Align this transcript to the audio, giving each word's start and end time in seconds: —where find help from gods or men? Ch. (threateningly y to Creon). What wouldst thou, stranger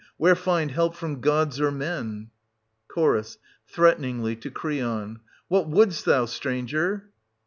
—where 0.17 0.33
find 0.33 0.71
help 0.71 0.95
from 0.95 1.21
gods 1.21 1.61
or 1.61 1.69
men? 1.69 2.31
Ch. 2.91 3.37
(threateningly 3.67 4.31
y 4.33 4.39
to 4.39 4.49
Creon). 4.49 5.19
What 5.47 5.69
wouldst 5.69 6.05
thou, 6.05 6.25
stranger 6.25 7.11